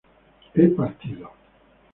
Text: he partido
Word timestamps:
he 0.55 0.65
partido 0.69 1.29